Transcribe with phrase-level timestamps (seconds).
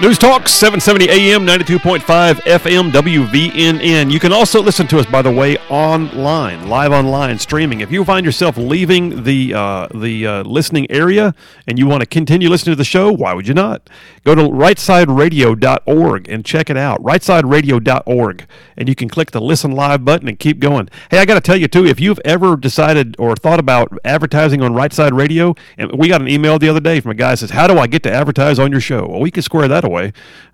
[0.00, 2.00] News Talk, 770 AM, 92.5
[2.44, 4.10] FM, WVNN.
[4.10, 7.82] You can also listen to us, by the way, online, live online, streaming.
[7.82, 11.34] If you find yourself leaving the uh, the uh, listening area
[11.66, 13.90] and you want to continue listening to the show, why would you not?
[14.24, 18.46] Go to rightsideradio.org and check it out, rightsideradio.org.
[18.78, 20.88] And you can click the listen live button and keep going.
[21.10, 24.62] Hey, I got to tell you, too, if you've ever decided or thought about advertising
[24.62, 27.34] on Right Side Radio, and we got an email the other day from a guy
[27.34, 29.06] says, How do I get to advertise on your show?
[29.06, 29.89] Well, we can square that away.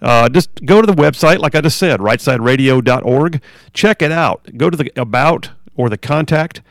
[0.01, 3.43] Uh, just go to the website, like I just said, rightsideradio.org.
[3.73, 4.57] Check it out.
[4.57, 6.63] Go to the About or the Contact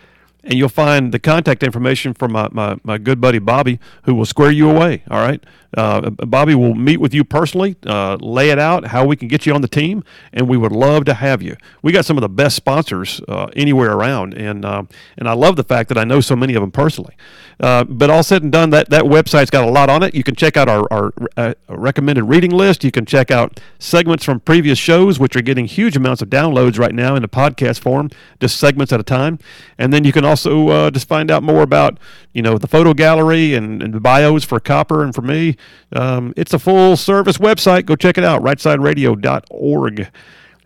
[0.45, 4.25] and you'll find the contact information from my, my, my, good buddy Bobby, who will
[4.25, 5.03] square you away.
[5.09, 5.43] All right.
[5.75, 9.45] Uh, Bobby will meet with you personally, uh, lay it out how we can get
[9.45, 11.57] you on the team, and we would love to have you.
[11.81, 14.83] We got some of the best sponsors uh, anywhere around, and uh,
[15.17, 17.15] and I love the fact that I know so many of them personally.
[17.59, 20.13] Uh, but all said and done, that, that website's got a lot on it.
[20.13, 22.83] You can check out our, our uh, recommended reading list.
[22.83, 26.77] You can check out segments from previous shows, which are getting huge amounts of downloads
[26.77, 29.39] right now in the podcast form, just segments at a time.
[29.77, 31.97] And then you can also just find out more about
[32.33, 35.55] you know the photo gallery and, and the bios for Copper and for me.
[35.93, 37.85] Um, it's a full service website.
[37.85, 40.09] Go check it out, rightsideradio.org.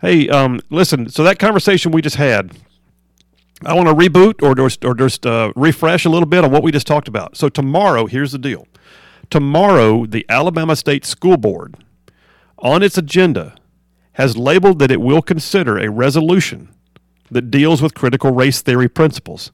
[0.02, 2.52] Hey, um, listen, so that conversation we just had,
[3.66, 6.64] I want to reboot or just, or just uh, refresh a little bit on what
[6.64, 7.36] we just talked about.
[7.36, 8.68] So, tomorrow, here's the deal.
[9.30, 11.76] Tomorrow, the Alabama State School Board,
[12.58, 13.56] on its agenda,
[14.14, 16.70] has labeled that it will consider a resolution
[17.30, 19.52] that deals with critical race theory principles.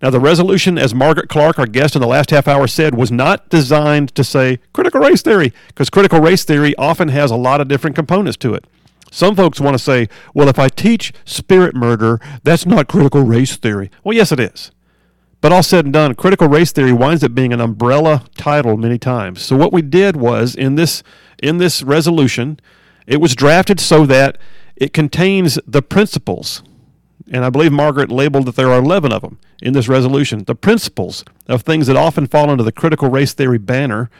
[0.00, 3.10] Now, the resolution, as Margaret Clark, our guest in the last half hour, said, was
[3.10, 7.60] not designed to say critical race theory, because critical race theory often has a lot
[7.60, 8.64] of different components to it.
[9.10, 13.56] Some folks want to say, well, if I teach spirit murder, that's not critical race
[13.56, 13.90] theory.
[14.04, 14.70] Well, yes, it is.
[15.40, 18.98] But all said and done, critical race theory winds up being an umbrella title many
[18.98, 19.42] times.
[19.42, 21.02] So what we did was in this
[21.42, 22.60] in this resolution,
[23.06, 24.36] it was drafted so that
[24.76, 26.62] it contains the principles
[27.30, 30.54] and I believe Margaret labeled that there are 11 of them in this resolution, the
[30.54, 34.10] principles of things that often fall under the critical race theory banner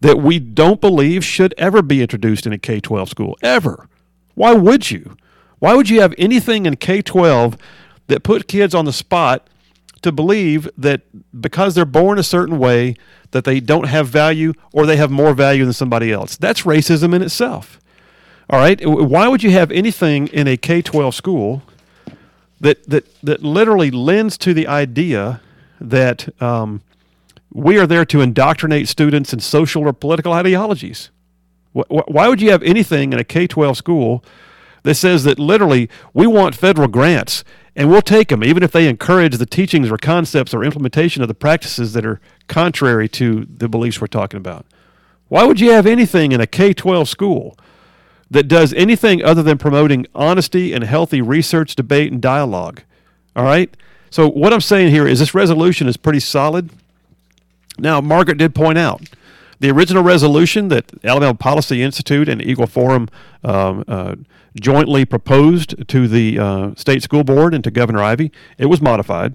[0.00, 3.38] that we don't believe should ever be introduced in a K 12 school.
[3.40, 3.88] Ever.
[4.36, 5.16] Why would you?
[5.58, 7.56] Why would you have anything in K 12
[8.06, 9.48] that put kids on the spot
[10.02, 11.00] to believe that
[11.40, 12.94] because they're born a certain way,
[13.32, 16.36] that they don't have value or they have more value than somebody else?
[16.36, 17.80] That's racism in itself.
[18.48, 18.78] All right?
[18.86, 21.62] Why would you have anything in a K 12 school
[22.60, 25.40] that that that literally lends to the idea
[25.80, 26.82] that um,
[27.52, 31.10] we are there to indoctrinate students in social or political ideologies.
[31.88, 34.24] Why would you have anything in a K 12 school
[34.82, 37.44] that says that literally we want federal grants
[37.74, 41.28] and we'll take them, even if they encourage the teachings or concepts or implementation of
[41.28, 44.64] the practices that are contrary to the beliefs we're talking about?
[45.28, 47.58] Why would you have anything in a K 12 school
[48.30, 52.82] that does anything other than promoting honesty and healthy research, debate, and dialogue.
[53.34, 53.74] All right?
[54.10, 56.70] So, what I'm saying here is this resolution is pretty solid.
[57.78, 59.02] Now, Margaret did point out
[59.58, 63.08] the original resolution that Alabama Policy Institute and Eagle Forum
[63.42, 64.16] um, uh,
[64.60, 69.34] jointly proposed to the uh, state school board and to Governor Ivey, it was modified.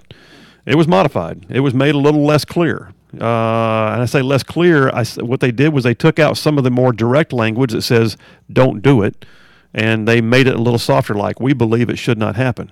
[0.65, 1.45] It was modified.
[1.49, 2.93] It was made a little less clear.
[3.13, 4.89] Uh, and I say less clear.
[4.89, 7.81] I, what they did was they took out some of the more direct language that
[7.81, 8.15] says
[8.51, 9.25] "don't do it,"
[9.73, 12.71] and they made it a little softer, like "we believe it should not happen."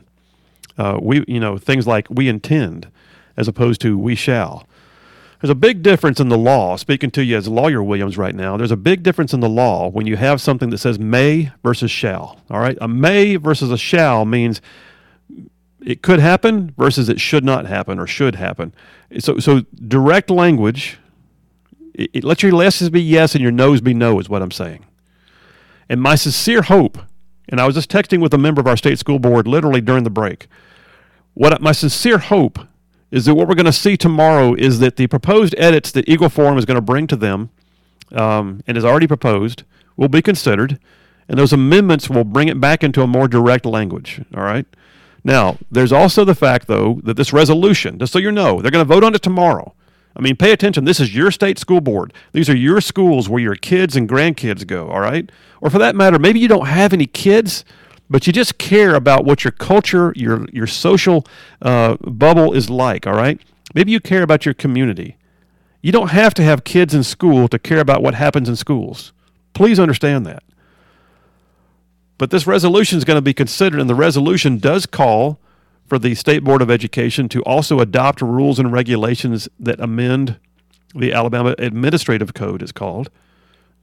[0.77, 2.87] Uh, we, you know, things like "we intend,"
[3.35, 4.65] as opposed to "we shall."
[5.41, 6.75] There's a big difference in the law.
[6.75, 9.89] Speaking to you as lawyer, Williams, right now, there's a big difference in the law
[9.89, 12.41] when you have something that says may versus shall.
[12.49, 14.61] All right, a may versus a shall means
[15.81, 18.73] it could happen versus it should not happen or should happen.
[19.19, 20.99] So, so direct language,
[21.93, 24.51] it, it, let your yeses be yes and your no's be no, is what I'm
[24.51, 24.85] saying.
[25.87, 26.97] And my sincere hope,
[27.47, 30.03] and I was just texting with a member of our state school board literally during
[30.03, 30.47] the break.
[31.33, 32.59] What my sincere hope
[33.11, 36.29] is that what we're going to see tomorrow is that the proposed edits that Eagle
[36.29, 37.49] Forum is going to bring to them
[38.11, 39.63] um, and is already proposed
[39.97, 40.79] will be considered,
[41.27, 44.21] and those amendments will bring it back into a more direct language.
[44.35, 44.65] All right.
[45.23, 48.85] Now, there's also the fact, though, that this resolution, just so you know, they're going
[48.85, 49.73] to vote on it tomorrow.
[50.15, 50.85] I mean, pay attention.
[50.85, 52.13] This is your state school board.
[52.33, 55.29] These are your schools where your kids and grandkids go, all right?
[55.61, 57.63] Or for that matter, maybe you don't have any kids,
[58.09, 61.25] but you just care about what your culture, your, your social
[61.61, 63.39] uh, bubble is like, all right?
[63.75, 65.15] Maybe you care about your community.
[65.81, 69.13] You don't have to have kids in school to care about what happens in schools.
[69.53, 70.43] Please understand that.
[72.17, 75.39] But this resolution is going to be considered, and the resolution does call
[75.87, 80.37] for the State Board of Education to also adopt rules and regulations that amend
[80.95, 83.09] the Alabama Administrative Code, is called.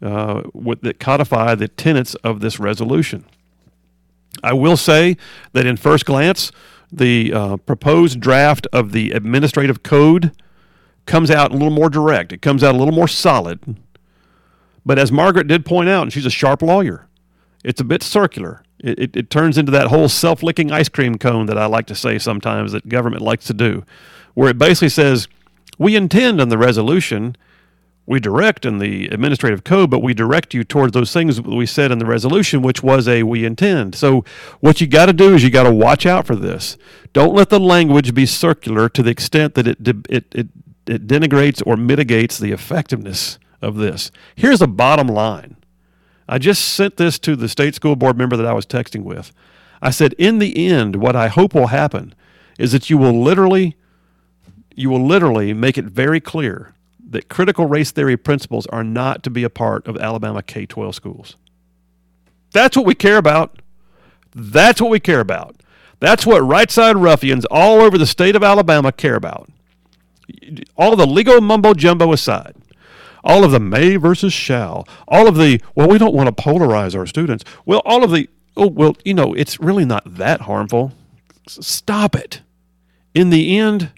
[0.03, 3.25] uh, with, that codify the tenets of this resolution.
[4.43, 5.17] I will say
[5.53, 6.53] that in first glance,
[6.93, 10.33] the uh, proposed draft of the administrative code
[11.05, 12.33] comes out a little more direct.
[12.33, 13.77] It comes out a little more solid.
[14.85, 17.09] But as Margaret did point out, and she's a sharp lawyer,
[17.65, 18.63] it's a bit circular.
[18.79, 21.87] It, it, it turns into that whole self licking ice cream cone that I like
[21.87, 23.85] to say sometimes that government likes to do,
[24.35, 25.29] where it basically says,
[25.79, 27.37] we intend on the resolution,
[28.07, 31.91] we direct in the administrative code, but we direct you towards those things we said
[31.91, 33.97] in the resolution, which was a we intend.
[33.97, 34.25] So,
[34.61, 36.79] what you got to do is you got to watch out for this.
[37.13, 40.49] Don't let the language be circular to the extent that it, it, it,
[40.87, 44.13] it denigrates or mitigates the effectiveness of this.
[44.37, 45.57] Here's the bottom line
[46.29, 49.33] I just sent this to the state school board member that I was texting with.
[49.83, 52.15] I said, in the end, what I hope will happen
[52.59, 53.77] is that you will literally,
[54.75, 56.76] you will literally make it very clear
[57.09, 60.95] that critical race theory principles are not to be a part of Alabama K 12
[60.95, 61.37] schools.
[62.53, 63.63] That's what we care about.
[64.35, 65.57] That's what we care about.
[66.01, 69.49] That's what right side ruffians all over the state of Alabama care about.
[70.77, 72.55] All the legal mumbo jumbo aside,
[73.25, 76.97] all of the may versus shall, all of the, well, we don't want to polarize
[76.97, 77.45] our students.
[77.65, 80.93] Well, all of the, oh, well, you know, it's really not that harmful.
[81.49, 82.43] Stop it.
[83.15, 83.93] In the end,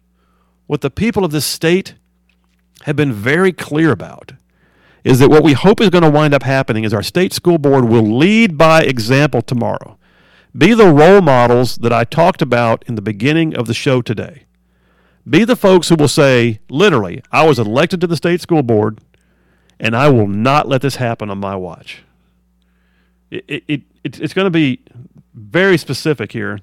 [0.66, 1.94] what the people of this state
[2.82, 4.32] have been very clear about
[5.04, 7.58] is that what we hope is going to wind up happening is our state school
[7.58, 9.96] board will lead by example tomorrow.
[10.56, 14.44] Be the role models that I talked about in the beginning of the show today.
[15.28, 19.00] Be the folks who will say, literally, I was elected to the state school board
[19.78, 22.02] and I will not let this happen on my watch.
[23.30, 24.80] It, it, it it's going to be
[25.34, 26.58] very specific here.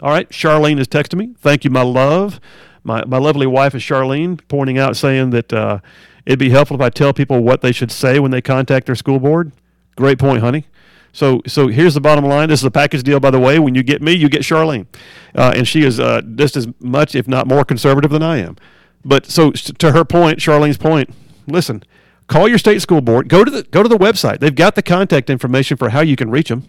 [0.00, 1.34] All right, Charlene is texting me.
[1.38, 2.40] Thank you, my love.
[2.84, 5.80] My, my lovely wife is Charlene, pointing out, saying that uh,
[6.26, 8.94] it'd be helpful if I tell people what they should say when they contact their
[8.94, 9.52] school board.
[9.96, 10.66] Great point, honey.
[11.12, 12.48] So, so here's the bottom line.
[12.48, 13.58] This is a package deal, by the way.
[13.58, 14.86] When you get me, you get Charlene,
[15.34, 18.56] uh, and she is uh, just as much, if not more, conservative than I am.
[19.04, 21.10] But so, to her point, Charlene's point.
[21.46, 21.82] Listen,
[22.26, 23.28] Call your state school board.
[23.28, 24.40] Go to the go to the website.
[24.40, 26.68] They've got the contact information for how you can reach them.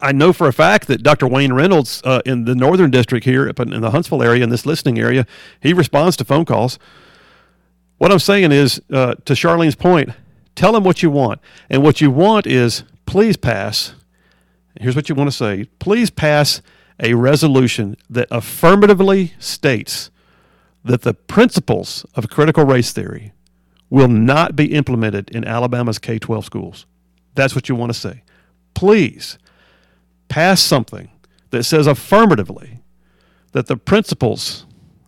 [0.00, 1.26] I know for a fact that Dr.
[1.26, 4.98] Wayne Reynolds uh, in the Northern District here in the Huntsville area, in this listening
[4.98, 5.26] area,
[5.60, 6.78] he responds to phone calls.
[7.98, 10.10] What I'm saying is, uh, to Charlene's point,
[10.54, 11.40] tell them what you want.
[11.70, 13.94] And what you want is please pass.
[14.80, 16.62] Here's what you want to say please pass
[17.00, 20.10] a resolution that affirmatively states
[20.84, 23.32] that the principles of critical race theory
[23.90, 26.86] will not be implemented in Alabama's K 12 schools.
[27.34, 28.22] That's what you want to say.
[28.74, 29.38] Please
[30.28, 31.10] pass something
[31.50, 32.80] that says affirmatively
[33.52, 34.66] that the principles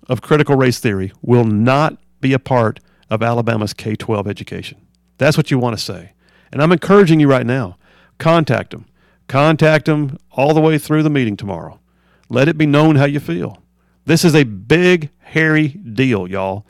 [0.08, 2.80] of critical race theory will not be a part
[3.10, 4.80] of Alabama's K 12 education.
[5.18, 6.12] That's what you want to say.
[6.52, 7.78] And I'm encouraging you right now
[8.18, 8.86] contact them.
[9.26, 11.80] Contact them all the way through the meeting tomorrow.
[12.28, 13.62] Let it be known how you feel.
[14.04, 16.66] This is a big, hairy deal, y'all.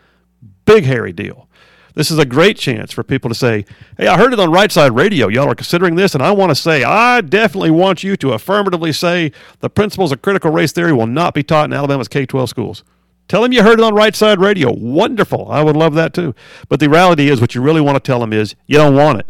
[0.64, 1.48] Big, hairy deal.
[1.94, 3.64] This is a great chance for people to say,
[3.96, 5.28] Hey, I heard it on Right Side Radio.
[5.28, 8.92] Y'all are considering this, and I want to say, I definitely want you to affirmatively
[8.92, 12.48] say the principles of critical race theory will not be taught in Alabama's K 12
[12.48, 12.84] schools.
[13.28, 14.72] Tell them you heard it on Right Side Radio.
[14.72, 15.50] Wonderful.
[15.50, 16.34] I would love that too.
[16.68, 19.20] But the reality is, what you really want to tell them is, you don't want
[19.20, 19.28] it.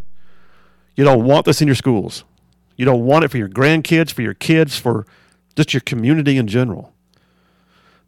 [0.97, 2.25] You don't want this in your schools.
[2.76, 5.06] You don't want it for your grandkids, for your kids, for
[5.54, 6.92] just your community in general.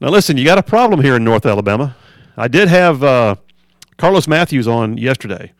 [0.01, 1.95] Now, listen, you got a problem here in North Alabama.
[2.39, 3.05] I did have.
[3.05, 3.37] Uh,
[3.97, 5.53] Carlos Matthews on yesterday.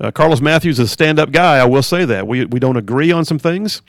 [0.00, 2.26] Uh, Carlos Matthews is a stand up guy, I will say that.
[2.26, 3.82] We, we don't agree on some things,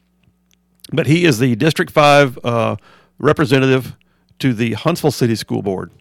[0.91, 2.75] but he is the District 5 uh,
[3.17, 3.95] representative
[4.39, 5.91] to the Huntsville City School Board.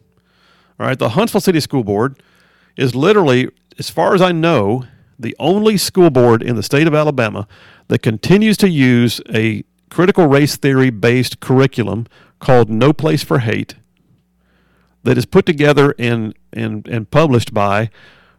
[0.78, 2.22] All right, the Huntsville City School Board
[2.76, 3.48] is literally,
[3.78, 4.84] as far as I know,
[5.18, 7.46] the only school board in the state of Alabama
[7.88, 12.06] that continues to use a critical race theory based curriculum
[12.40, 13.76] called No Place for Hate
[15.04, 17.90] that is put together and, and, and published by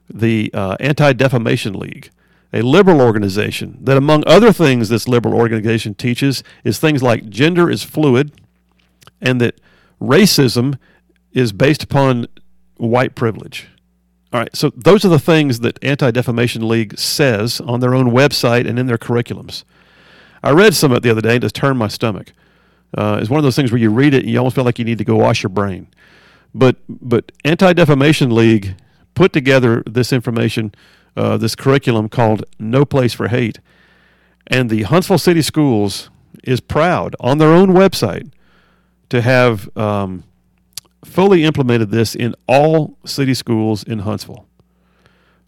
[0.09, 2.09] the uh, Anti Defamation League,
[2.51, 7.69] a liberal organization that, among other things, this liberal organization teaches is things like gender
[7.69, 8.31] is fluid
[9.21, 9.59] and that
[10.01, 10.77] racism
[11.31, 12.27] is based upon
[12.77, 13.67] white privilege.
[14.31, 18.11] All right, so those are the things that Anti Defamation League says on their own
[18.11, 19.63] website and in their curriculums.
[20.43, 22.33] I read some of it the other day and just turned my stomach.
[22.95, 24.77] Uh, it's one of those things where you read it and you almost feel like
[24.77, 25.87] you need to go wash your brain.
[26.53, 28.75] But but Anti Defamation League
[29.15, 30.73] put together this information,
[31.15, 33.59] uh, this curriculum called No Place for Hate,
[34.47, 36.09] and the Huntsville City Schools
[36.43, 38.31] is proud on their own website
[39.09, 40.23] to have um,
[41.05, 44.47] fully implemented this in all city schools in Huntsville.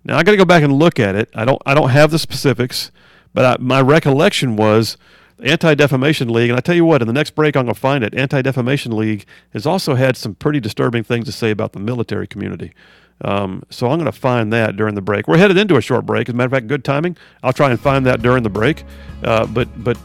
[0.03, 1.29] Now I got to go back and look at it.
[1.33, 2.91] I don't I don't have the specifics,
[3.33, 4.97] but I, my recollection was
[5.43, 7.79] Anti Defamation League, and I tell you what, in the next break I'm going to
[7.79, 8.15] find it.
[8.15, 12.27] Anti Defamation League has also had some pretty disturbing things to say about the military
[12.27, 12.73] community.
[13.21, 15.27] Um, so I'm going to find that during the break.
[15.27, 16.27] We're headed into a short break.
[16.27, 17.17] As a matter of fact, good timing.
[17.43, 18.83] I'll try and find that during the break.
[19.23, 19.97] Uh, but but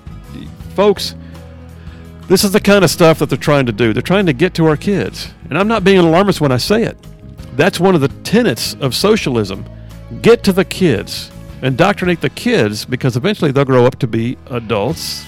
[0.75, 1.15] folks,
[2.29, 3.93] this is the kind of stuff that they're trying to do.
[3.93, 6.57] They're trying to get to our kids, and I'm not being an alarmist when I
[6.57, 6.97] say it.
[7.57, 9.65] That's one of the tenets of socialism.
[10.23, 11.31] Get to the kids
[11.63, 15.25] indoctrinate the kids because eventually they'll grow up to be adults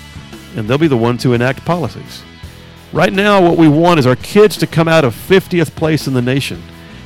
[0.56, 2.22] and they'll be the ones who enact policies.
[2.92, 6.14] Right now, what we want is our kids to come out of 50th place in
[6.14, 6.62] the nation.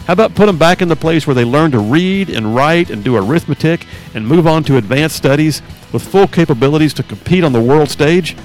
[0.07, 2.91] How about put them back in the place where they learn to read and write
[2.91, 7.53] and do arithmetic and move on to advanced studies with full capabilities to compete on
[7.53, 8.37] the world stage?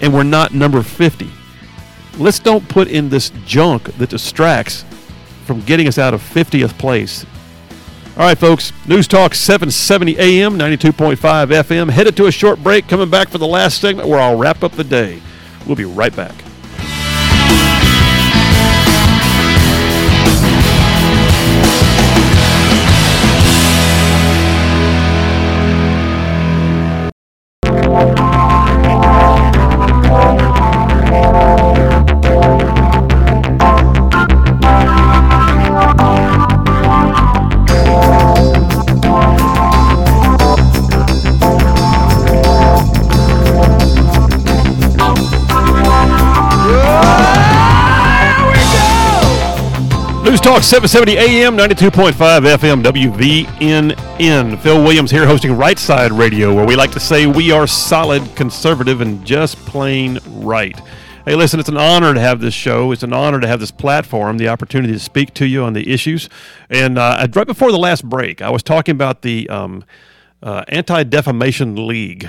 [0.00, 1.28] And we're not number 50.
[2.18, 4.84] Let's don't put in this junk that distracts
[5.44, 7.24] from getting us out of 50th place
[8.16, 8.72] all right, folks.
[8.86, 11.90] News Talk 770 AM, 92.5 FM.
[11.90, 12.86] Headed to a short break.
[12.88, 15.22] Coming back for the last segment where I'll wrap up the day.
[15.66, 16.34] We'll be right back.
[50.50, 52.12] Talk 770 AM, 92.5
[52.56, 54.60] FM, WVNN.
[54.60, 58.34] Phil Williams here hosting Right Side Radio, where we like to say we are solid,
[58.34, 60.76] conservative, and just plain right.
[61.24, 62.90] Hey, listen, it's an honor to have this show.
[62.90, 65.88] It's an honor to have this platform, the opportunity to speak to you on the
[65.88, 66.28] issues.
[66.68, 69.84] And uh, right before the last break, I was talking about the um,
[70.42, 72.28] uh, Anti Defamation League,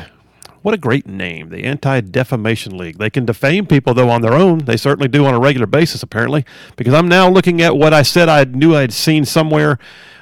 [0.61, 2.97] what a great name, the Anti Defamation League.
[2.97, 4.59] They can defame people, though, on their own.
[4.59, 8.03] They certainly do on a regular basis, apparently, because I'm now looking at what I
[8.03, 9.79] said I knew I'd seen somewhere.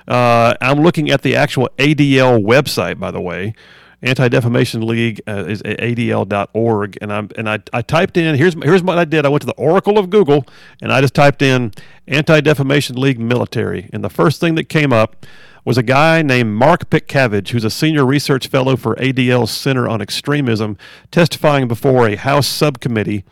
[0.08, 3.54] Uh, I'm looking at the actual ADL website, by the way.
[4.02, 8.82] Anti Defamation League uh, is adl.org, and I'm and I, I typed in here's here's
[8.82, 9.26] what I did.
[9.26, 10.46] I went to the Oracle of Google,
[10.82, 11.74] and I just typed in
[12.08, 15.26] Anti Defamation League military, and the first thing that came up
[15.70, 20.02] was a guy named Mark Pitcavage, who's a senior research fellow for ADL's Center on
[20.02, 20.76] Extremism,
[21.12, 23.24] testifying before a House subcommittee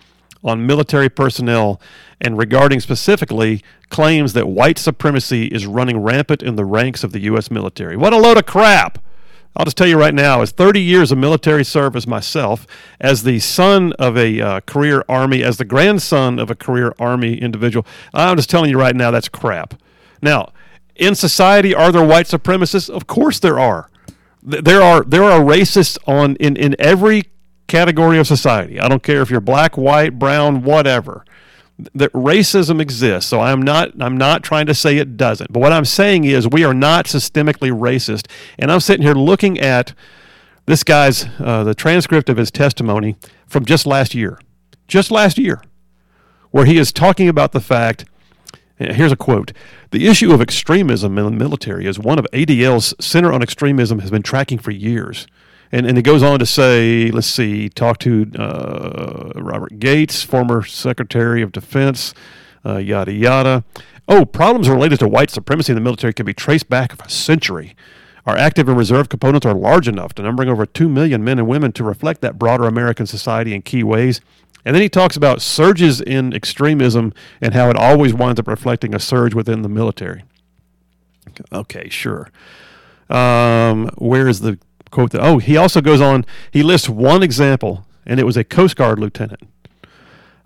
[0.44, 1.82] on military personnel
[2.22, 7.22] and regarding specifically claims that white supremacy is running rampant in the ranks of the
[7.22, 7.50] U.S.
[7.50, 7.98] military.
[7.98, 9.00] What a load of crap!
[9.56, 12.67] I'll just tell you right now, as 30 years of military service myself,
[13.01, 17.41] as the son of a uh, career Army, as the grandson of a career Army
[17.41, 19.74] individual, I'm just telling you right now, that's crap.
[20.22, 20.51] Now,
[20.97, 22.89] in society, are there white supremacists?
[22.89, 23.89] Of course there are.
[24.41, 27.23] There are there are racists on in, in every
[27.67, 28.79] category of society.
[28.79, 31.25] I don't care if you're black, white, brown, whatever.
[31.93, 33.29] That racism exists.
[33.29, 35.51] So I'm not I'm not trying to say it doesn't.
[35.51, 38.27] But what I'm saying is we are not systemically racist.
[38.57, 39.93] And I'm sitting here looking at
[40.65, 43.15] this guy's uh, the transcript of his testimony
[43.47, 44.39] from just last year,
[44.87, 45.61] just last year,
[46.51, 48.05] where he is talking about the fact
[48.77, 49.53] Here's a quote
[49.91, 54.12] The issue of extremism in the military is one of ADL's Center on Extremism has
[54.12, 55.27] been tracking for years.
[55.72, 60.63] And, and it goes on to say, let's see, talk to uh, Robert Gates, former
[60.63, 62.13] Secretary of Defense,
[62.65, 63.65] uh, yada, yada.
[64.07, 67.75] Oh, problems related to white supremacy in the military can be traced back a century.
[68.25, 71.48] Our active and reserve components are large enough to numbering over 2 million men and
[71.48, 74.22] women to reflect that broader American society in key ways.
[74.67, 78.93] And then he talks about surges in extremism and how it always winds up reflecting
[78.93, 80.25] a surge within the military.
[81.53, 82.29] Okay, sure.
[83.09, 84.59] Um, where is the
[84.91, 85.12] quote?
[85.12, 88.75] That, oh, he also goes on, he lists one example, and it was a Coast
[88.75, 89.39] Guard lieutenant.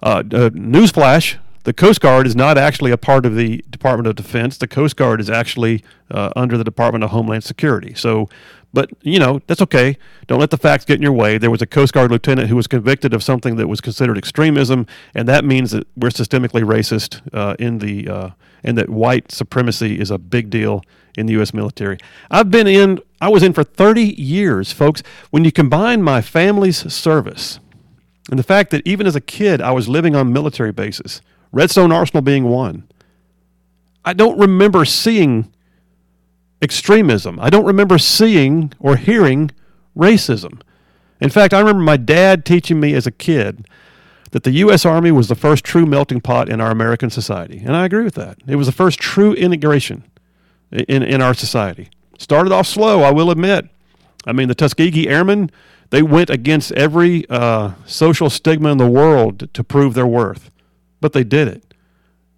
[0.04, 4.16] Uh, uh, newsflash the Coast Guard is not actually a part of the Department of
[4.16, 4.58] Defense.
[4.58, 7.94] The Coast Guard is actually uh, under the Department of Homeland Security.
[7.94, 8.30] So
[8.74, 9.98] but, you know, that's okay.
[10.28, 11.38] Don't let the facts get in your way.
[11.38, 14.88] There was a Coast Guard lieutenant who was convicted of something that was considered extremism,
[15.14, 18.30] and that means that we're systemically racist uh, in the, uh,
[18.64, 20.84] and that white supremacy is a big deal
[21.18, 21.54] in the U.S.
[21.54, 21.98] military.
[22.30, 25.04] I've been in, I was in for 30 years, folks.
[25.30, 27.60] When you combine my family's service
[28.30, 31.92] and the fact that even as a kid I was living on military bases, Redstone
[31.92, 32.88] Arsenal being one,
[34.06, 35.52] I don't remember seeing
[36.62, 37.40] extremism.
[37.40, 39.52] I don't remember seeing or hearing
[39.96, 40.62] racism.
[41.20, 43.68] In fact, I remember my dad teaching me as a kid
[44.32, 44.86] that the U.S.
[44.86, 47.62] Army was the first true melting pot in our American society.
[47.66, 48.38] And I agree with that.
[48.48, 50.04] It was the first true integration
[50.72, 51.90] in, in our society.
[52.18, 53.68] Started off slow, I will admit.
[54.26, 55.52] I mean, the Tuskegee Airmen,
[55.90, 60.50] they went against every uh, social stigma in the world to prove their worth,
[61.02, 61.74] but they did it.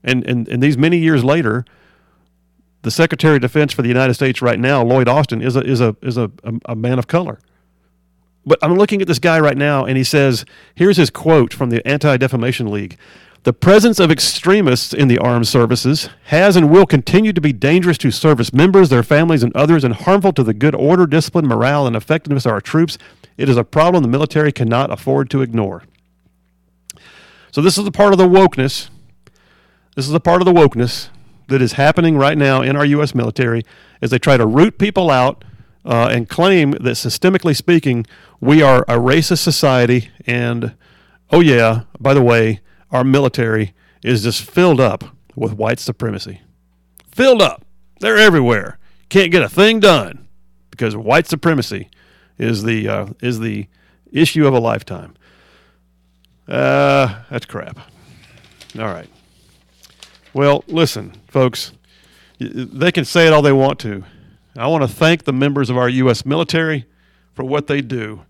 [0.03, 1.63] And, and, and these many years later,
[2.83, 5.81] the Secretary of Defense for the United States right now, Lloyd Austin, is a, is
[5.81, 7.39] a, is a, a, a man of color.
[8.45, 11.69] But I'm looking at this guy right now, and he says, here's his quote from
[11.69, 12.97] the Anti Defamation League.
[13.43, 17.97] The presence of extremists in the armed services has and will continue to be dangerous
[17.99, 21.87] to service members, their families, and others, and harmful to the good order, discipline, morale,
[21.87, 22.97] and effectiveness of our troops.
[23.37, 25.83] It is a problem the military cannot afford to ignore.
[27.51, 28.89] So, this is the part of the wokeness.
[29.95, 31.09] This is the part of the wokeness
[31.53, 33.13] that is happening right now in our U.S.
[33.13, 33.61] military
[34.01, 35.43] as they try to root people out
[35.85, 38.07] uh, and claim that, systemically speaking,
[38.41, 40.09] we are a racist society.
[40.25, 40.73] And,
[41.29, 45.03] oh, yeah, by the way, our military is just filled up
[45.35, 46.41] with white supremacy.
[47.11, 47.63] Filled up.
[47.99, 48.79] They're everywhere.
[49.09, 50.27] Can't get a thing done
[50.71, 51.87] because white supremacy
[52.39, 53.67] is the uh, is the
[54.11, 55.13] issue of a lifetime.
[56.47, 57.77] Uh, that's crap.
[58.79, 59.07] All right.
[60.33, 61.71] Well, listen, folks.
[62.39, 64.03] They can say it all they want to.
[64.57, 66.25] I want to thank the members of our U.S.
[66.25, 66.85] military
[67.33, 68.25] for what they do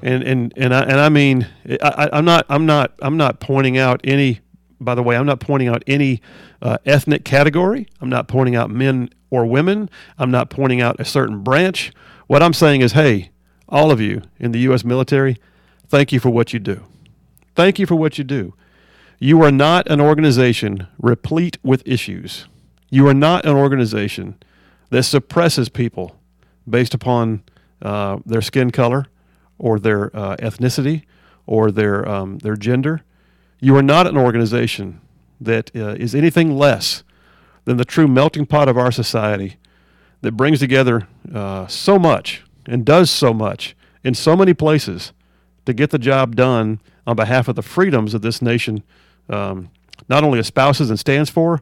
[0.00, 1.46] and and and I, and I mean,
[1.82, 4.40] I, am not I'm not I'm not pointing out any.
[4.80, 6.20] By the way, I'm not pointing out any
[6.60, 7.86] uh, ethnic category.
[8.00, 9.88] I'm not pointing out men or women.
[10.18, 11.92] I'm not pointing out a certain branch.
[12.26, 13.30] What I'm saying is, hey,
[13.68, 14.84] all of you in the U.S.
[14.84, 15.36] military,
[15.86, 16.82] thank you for what you do.
[17.54, 18.54] Thank you for what you do.
[19.22, 22.48] You are not an organization replete with issues.
[22.90, 24.34] You are not an organization
[24.90, 26.16] that suppresses people
[26.68, 27.44] based upon
[27.80, 29.06] uh, their skin color,
[29.60, 31.04] or their uh, ethnicity
[31.46, 33.02] or their, um, their gender.
[33.60, 35.00] You are not an organization
[35.40, 37.04] that uh, is anything less
[37.64, 39.56] than the true melting pot of our society
[40.22, 45.12] that brings together uh, so much and does so much in so many places
[45.64, 48.82] to get the job done on behalf of the freedoms of this nation
[49.28, 49.70] um,
[50.08, 51.60] not only espouses and stands for,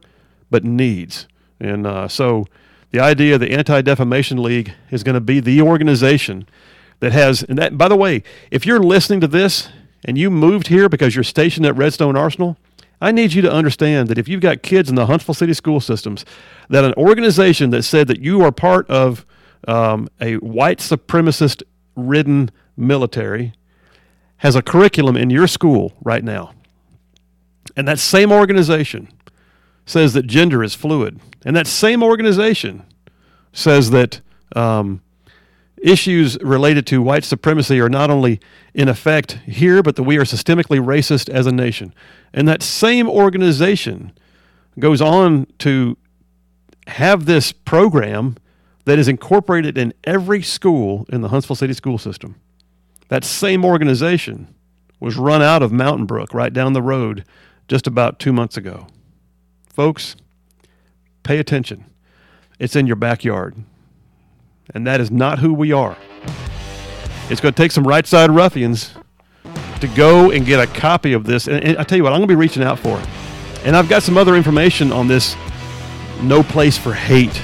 [0.49, 1.27] but needs.
[1.59, 2.45] And uh, so
[2.91, 6.47] the idea of the Anti Defamation League is going to be the organization
[6.99, 9.69] that has, and that, by the way, if you're listening to this
[10.05, 12.57] and you moved here because you're stationed at Redstone Arsenal,
[12.99, 15.79] I need you to understand that if you've got kids in the Huntsville City school
[15.79, 16.23] systems,
[16.69, 19.25] that an organization that said that you are part of
[19.67, 21.63] um, a white supremacist
[21.95, 23.53] ridden military
[24.37, 26.53] has a curriculum in your school right now.
[27.75, 29.09] And that same organization
[29.85, 31.19] says that gender is fluid.
[31.45, 32.83] And that same organization
[33.53, 34.21] says that
[34.55, 35.01] um,
[35.81, 38.39] issues related to white supremacy are not only
[38.73, 41.93] in effect here, but that we are systemically racist as a nation.
[42.33, 44.13] And that same organization
[44.79, 45.97] goes on to
[46.87, 48.37] have this program
[48.85, 52.35] that is incorporated in every school in the Huntsville City school system.
[53.09, 54.53] That same organization
[54.99, 57.25] was run out of Mountain Brook right down the road
[57.71, 58.85] just about two months ago.
[59.73, 60.17] Folks,
[61.23, 61.85] pay attention.
[62.59, 63.55] It's in your backyard
[64.73, 65.95] and that is not who we are.
[67.29, 68.93] It's going to take some right side ruffians
[69.79, 71.47] to go and get a copy of this.
[71.47, 73.07] And, and I tell you what, I'm going to be reaching out for it.
[73.63, 75.37] And I've got some other information on this
[76.21, 77.41] No Place for Hate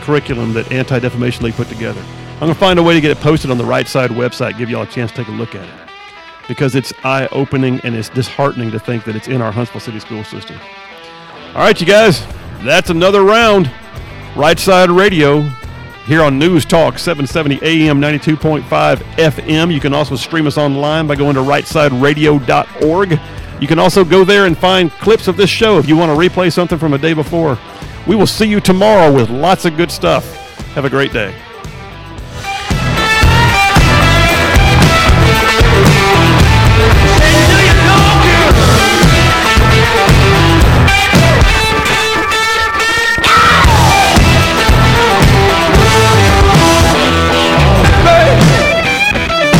[0.00, 2.00] curriculum that Anti Defamation League put together.
[2.00, 4.56] I'm going to find a way to get it posted on the right side website,
[4.56, 5.87] give y'all a chance to take a look at it.
[6.48, 10.00] Because it's eye opening and it's disheartening to think that it's in our Huntsville City
[10.00, 10.58] school system.
[11.54, 12.26] All right, you guys,
[12.62, 13.70] that's another round.
[14.34, 15.42] Right Side Radio
[16.06, 18.62] here on News Talk 770 AM 92.5
[18.96, 19.72] FM.
[19.72, 23.20] You can also stream us online by going to rightsideradio.org.
[23.60, 26.16] You can also go there and find clips of this show if you want to
[26.16, 27.58] replay something from a day before.
[28.06, 30.24] We will see you tomorrow with lots of good stuff.
[30.74, 31.34] Have a great day.